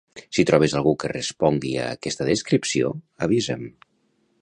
Si 0.37 0.43
trobes 0.51 0.73
algú 0.79 0.93
que 1.03 1.11
respongui 1.11 1.75
a 1.83 1.87
aquesta 1.99 2.29
descripció, 2.33 2.93
avisa'm. 3.27 3.73